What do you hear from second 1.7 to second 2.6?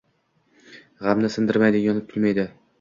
yonib kulmaydi